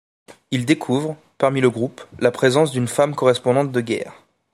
[0.49, 4.13] Il découvre, parmi le groupe, la présence d'une femme correspondante de guerre...